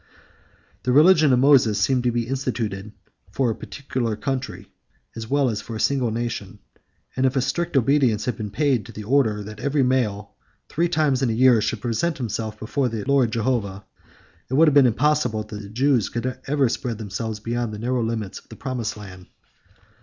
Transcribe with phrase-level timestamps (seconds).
[0.01, 0.19] 11
[0.81, 2.91] The religion of Moses seems to be instituted
[3.29, 4.73] for a particular country
[5.15, 6.57] as well as for a single nation;
[7.15, 10.33] and if a strict obedience had been paid to the order, that every male,
[10.69, 13.85] three times in the year, should present himself before the Lord Jehovah,
[14.49, 17.77] it would have been impossible that the Jews could ever have spread themselves beyond the
[17.77, 19.27] narrow limits of the promised land.